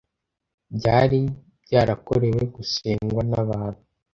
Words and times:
byari 0.75 1.19
byarakorewe 1.63 2.41
gusengwa 2.55 3.21
n'abantu 3.29 3.81